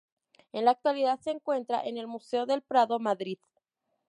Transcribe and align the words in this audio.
En 0.51 0.65
la 0.65 0.71
actualidad 0.71 1.19
se 1.19 1.29
encuentra 1.29 1.83
en 1.85 1.95
el 1.95 2.07
Museo 2.07 2.47
del 2.47 2.63
Prado, 2.63 2.97
Madrid. 2.97 3.37